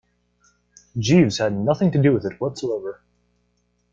[0.97, 3.03] Jeeves had nothing to do with it whatsoever.